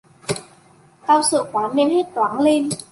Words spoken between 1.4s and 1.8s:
quá